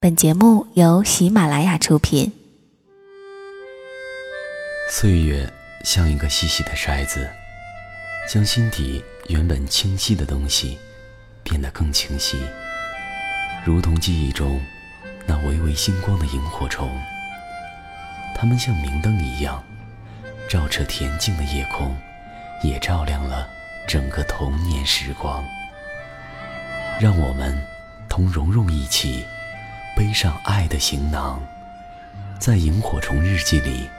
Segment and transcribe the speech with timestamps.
[0.00, 2.32] 本节目由喜马拉雅出品。
[4.88, 7.28] 岁月像一个细细的筛子，
[8.28, 10.78] 将心底原本清晰的东西
[11.42, 12.40] 变得更清晰，
[13.64, 14.60] 如同记忆中
[15.26, 16.88] 那微微星光的萤火虫。
[18.36, 19.64] 它们像明灯一样，
[20.48, 21.92] 照彻恬静的夜空，
[22.62, 23.50] 也照亮了
[23.84, 25.44] 整个童年时光。
[27.00, 27.60] 让我们
[28.08, 29.26] 同蓉蓉一起。
[29.98, 31.42] 背上爱的行囊，
[32.38, 33.90] 在萤火虫日记里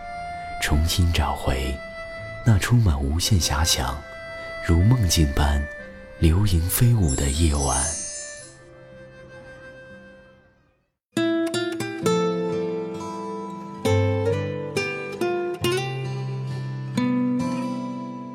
[0.64, 1.76] 重新找回
[2.46, 3.98] 那充满无限遐想、
[4.66, 5.62] 如梦境般
[6.20, 7.78] 流萤飞舞的夜晚。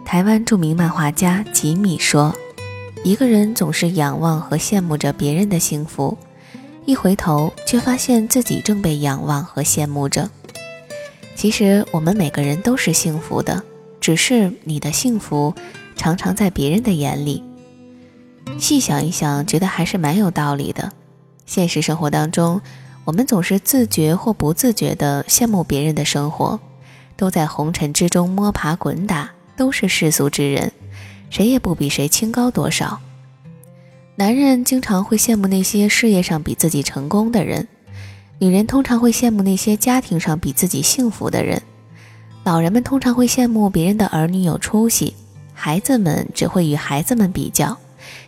[0.04, 2.36] 台湾著名漫画家吉米说
[3.02, 6.18] ：“一个人总是仰望和羡慕着别人的幸福。”
[6.86, 10.30] 一回头，却发现自己正被仰望和羡慕着。
[11.34, 13.62] 其实，我们每个人都是幸福的，
[14.00, 15.54] 只是你的幸福
[15.96, 17.42] 常常在别人的眼里。
[18.58, 20.92] 细想一想，觉得还是蛮有道理的。
[21.46, 22.60] 现实生活当中，
[23.04, 26.60] 我们总是自觉或不自觉地羡慕别人的生活，
[27.16, 30.70] 都在红尘之中摸爬滚打，都是世俗之人，
[31.30, 33.00] 谁也不比谁清高多少。
[34.16, 37.66] 男人经常会羡慕那些事业上比自己成功的人，
[38.38, 41.60] 女人通常会羡慕那些家庭上比自己幸福的人，
[42.44, 45.14] 老人们通常会羡慕别人的儿女有出息，
[45.52, 47.76] 孩子们只会与孩子们比较，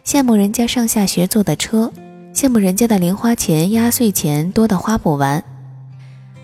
[0.05, 1.93] 羡慕人家上下学坐的车，
[2.35, 5.43] 羡慕人家的零花钱、压岁钱多的花不完。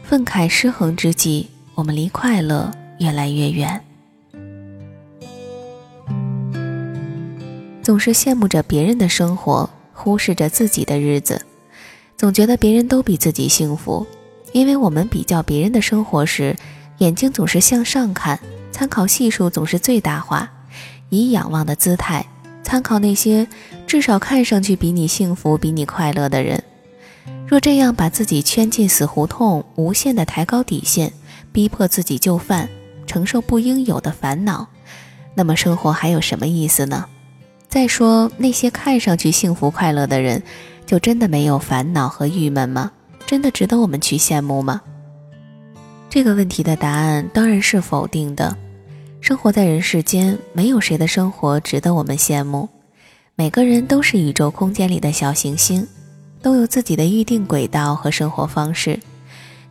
[0.04, 3.80] 愤慨失衡之际，我们离快乐越来越远。
[7.82, 11.44] 总是羡慕着别人的生活，忽视着自己的日子，
[12.16, 14.06] 总觉得别人都比自己幸福。
[14.52, 16.54] 因为我们比较别人的生活时，
[16.98, 18.38] 眼睛总是向上看，
[18.70, 20.50] 参考系数总是最大化，
[21.08, 22.24] 以仰望的姿态
[22.62, 23.48] 参考那些
[23.86, 26.62] 至少看上去比你幸福、比你快乐的人。
[27.48, 31.12] 若这样把自己圈进死胡同，无限的抬高底线，
[31.50, 32.68] 逼迫自己就范，
[33.06, 34.68] 承受不应有的烦恼，
[35.34, 37.06] 那么生活还有什么意思呢？
[37.72, 40.42] 再说那些看上去幸福快乐的人，
[40.84, 42.92] 就真的没有烦恼和郁闷吗？
[43.24, 44.82] 真的值得我们去羡慕吗？
[46.10, 48.54] 这个问题的答案当然是否定的。
[49.22, 52.68] 生活在人世间，没有谁的生活值得我们羡慕。
[53.36, 55.88] 每个人都是宇宙空间里的小行星，
[56.42, 59.00] 都有自己的预定轨道和生活方式。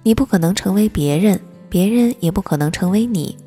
[0.01, 3.37] 你不可能成为别人，别人也不可能成为你。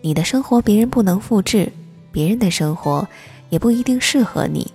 [0.00, 1.72] 你的生活别人不能复制，
[2.12, 3.04] 别人的生活。
[3.48, 4.72] 也不一定适合你，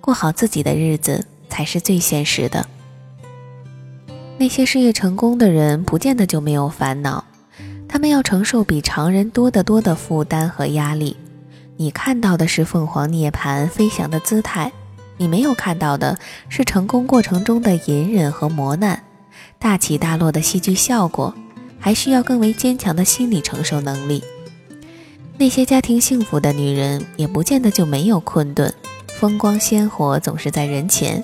[0.00, 2.66] 过好自己的日子才是最现实的。
[4.38, 7.24] 那些事业成功的人，不见得就没有烦恼，
[7.88, 11.16] 他们要承受比常人多得多的负担和压力。
[11.78, 14.70] 你看到的是凤凰涅槃、飞翔的姿态，
[15.16, 16.18] 你没有看到的
[16.48, 19.02] 是成功过程中的隐忍和磨难，
[19.58, 21.34] 大起大落的戏剧效果，
[21.78, 24.22] 还需要更为坚强的心理承受能力。
[25.38, 28.72] 那些家庭幸福的女人，也不见得就没有困顿。
[29.06, 31.22] 风光鲜活总是在人前，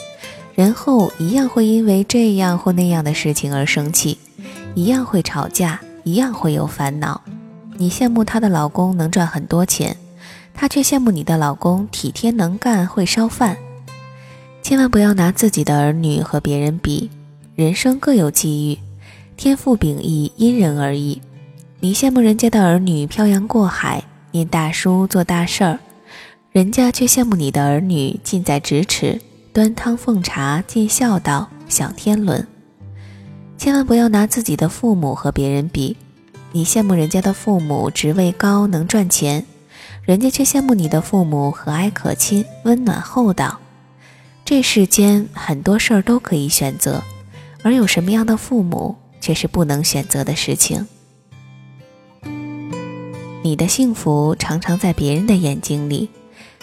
[0.55, 4.19] 人后一样会因为这样或那样的事情而生气，
[4.75, 7.23] 一样会吵架，一样会有烦恼。
[7.79, 9.97] 你羡慕她的老公能赚很多钱，
[10.53, 13.57] 她却羡慕你的老公体贴能干会烧饭。
[14.63, 17.11] 千万不要拿自己的儿女和别人比，
[17.57, 18.79] 人生各有际遇，
[19.39, 21.21] 天赋秉异，因人而异。
[21.85, 25.81] 你羡慕人家的儿女漂洋过海念大书做大事儿，
[26.53, 29.21] 人家却羡慕你的儿女近在咫尺
[29.53, 32.47] 端汤奉茶尽孝道享天伦。
[33.59, 35.97] 千万不要拿自己的父母和别人比，
[36.53, 39.45] 你羡慕人家的父母职位高能赚钱，
[40.05, 43.59] 人家却羡慕你的父母和蔼可亲温暖厚道。
[44.45, 47.03] 这世间很多事儿都可以选择，
[47.65, 50.87] 而有什么样的父母却是不能选择的事情。
[53.53, 56.09] 你的幸福常常在别人的眼睛里，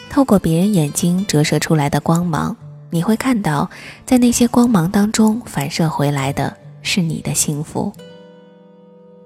[0.10, 2.58] 透过别人眼睛折射出来的光芒，
[2.90, 3.70] 你会看到，
[4.08, 7.94] 在那些光芒当中反射回来的是你的幸福。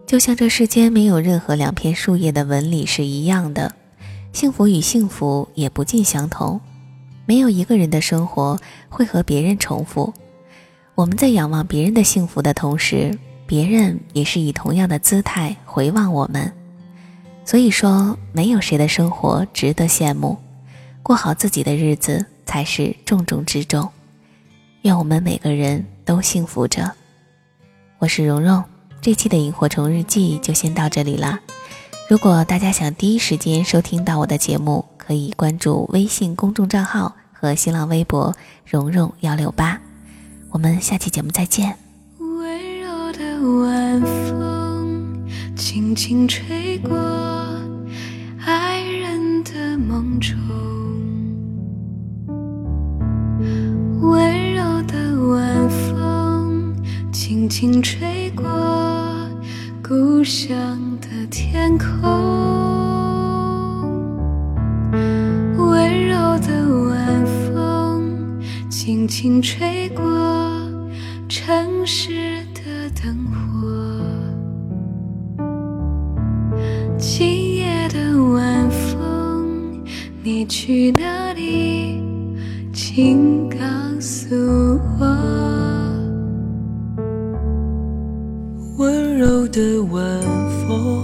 [0.06, 3.74] 就像这世间没有任何两片树叶的纹理是一样的，
[4.34, 6.60] 幸福与幸福也不尽相同，
[7.26, 8.60] 没有一个人的生活
[8.90, 10.14] 会和别人重复。
[10.96, 13.18] 我们在仰望别人的幸福的同时，
[13.48, 16.52] 别人也是以同样的姿态回望我们。
[17.46, 20.38] 所以说，没有谁的生活值得羡慕，
[21.02, 23.90] 过好自己的日子才是重中之重。
[24.84, 26.92] 愿我们每个人都幸福着。
[28.00, 28.64] 我是蓉蓉，
[29.02, 31.40] 这期的萤火虫日记就先到这里啦。
[32.10, 38.36] 如果大家想第一时间收听到我的节目，可以关注微信公众账号和新浪微博
[38.66, 39.80] “蓉蓉幺六八”。
[40.52, 41.78] 我们下期节目再见。
[42.20, 43.20] 温柔的
[43.62, 44.43] 晚风
[45.56, 46.98] 轻轻吹过
[48.46, 50.36] 爱人的梦中，
[54.02, 54.96] 温柔的
[55.28, 56.76] 晚风
[57.12, 58.44] 轻轻吹过
[59.82, 61.88] 故乡的天空，
[65.58, 70.04] 温柔的晚风轻轻吹过。
[71.30, 72.62] 城市的
[73.02, 73.93] 灯火，
[76.98, 79.84] 今夜的晚风，
[80.24, 82.02] 你去哪里？
[82.72, 83.58] 请告
[84.00, 84.36] 诉
[85.00, 85.06] 我。
[88.78, 90.22] 温柔的晚
[90.68, 91.04] 风，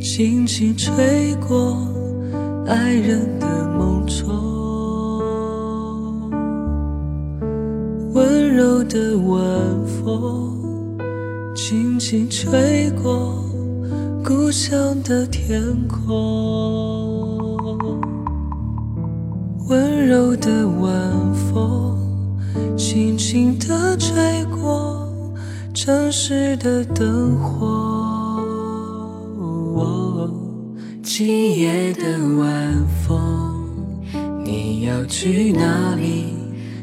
[0.00, 1.76] 轻轻吹过
[2.66, 3.46] 爱人的
[3.78, 4.28] 梦中。
[8.14, 9.40] 温柔的晚
[9.84, 10.96] 风，
[11.54, 13.44] 轻轻吹过
[14.28, 15.58] 故乡的天
[15.88, 16.06] 空。
[19.66, 21.96] 温柔的晚风，
[22.76, 25.10] 轻轻地吹过
[25.72, 27.66] 城市的灯火。
[29.78, 30.30] 哦
[31.02, 33.16] 今夜的晚风，
[34.44, 36.34] 你要去哪里？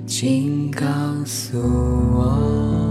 [0.07, 0.83] 请告
[1.23, 2.84] 诉我。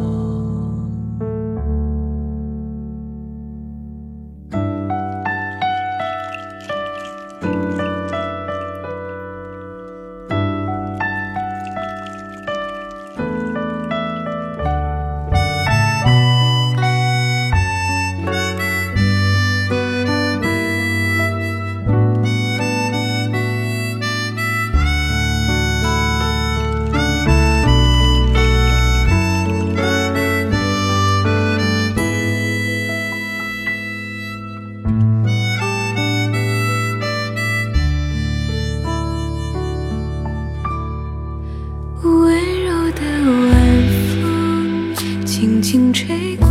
[45.36, 46.46] 轻轻吹过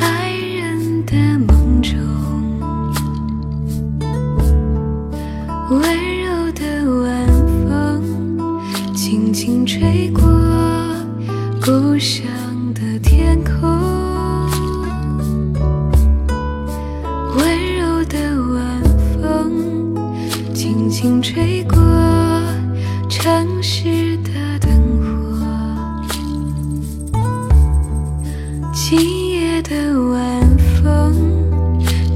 [0.00, 1.14] 爱人的
[1.46, 1.92] 梦中。
[5.68, 5.82] 温
[6.24, 6.62] 柔的
[7.02, 7.28] 晚
[7.68, 10.22] 风轻轻吹过
[11.60, 12.24] 故乡
[12.72, 13.60] 的天空
[17.36, 18.18] 温柔的
[18.54, 18.82] 晚
[19.20, 19.94] 风
[20.54, 21.76] 轻轻吹过
[23.10, 23.51] 城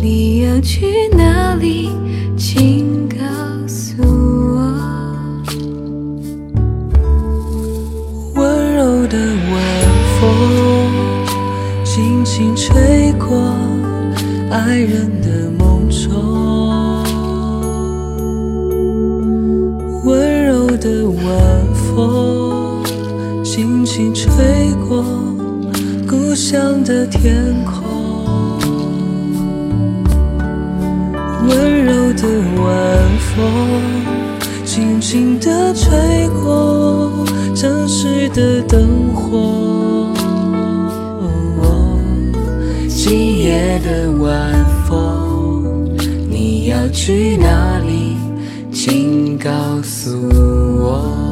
[0.08, 1.90] 你要去哪里？
[2.36, 3.16] 请告
[3.66, 4.60] 诉我。
[8.36, 9.18] 温柔的
[9.50, 9.58] 晚
[10.20, 10.22] 风，
[11.82, 13.36] 轻轻吹过
[14.48, 17.02] 爱人的梦中。
[20.04, 22.80] 温柔的晚风，
[23.42, 24.30] 轻轻吹
[24.88, 25.04] 过
[26.08, 27.75] 故乡的天空。
[32.16, 32.22] 的
[32.62, 33.44] 晚风，
[34.64, 37.12] 轻轻地吹过
[37.54, 40.10] 城市的灯火。
[42.88, 45.94] 今夜的晚风，
[46.28, 48.16] 你要去哪里？
[48.72, 49.50] 请告
[49.82, 50.10] 诉
[50.80, 51.25] 我。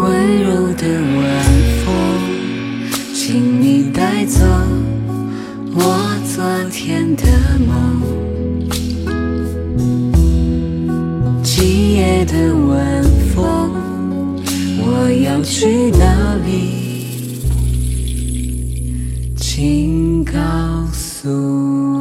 [0.00, 1.22] 温柔的晚
[1.84, 1.86] 风，
[3.14, 4.40] 请你带走
[5.74, 7.24] 我昨天的
[7.66, 8.00] 梦。
[11.42, 13.04] 今夜的晚
[13.34, 13.70] 风，
[14.78, 17.44] 我要去哪里？
[19.36, 20.32] 请告
[20.94, 21.99] 诉。